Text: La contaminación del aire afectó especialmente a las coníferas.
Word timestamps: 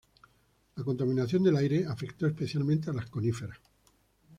La 0.77 0.83
contaminación 0.83 1.43
del 1.43 1.57
aire 1.57 1.85
afectó 1.85 2.25
especialmente 2.25 2.89
a 2.89 2.93
las 2.93 3.05
coníferas. 3.05 3.59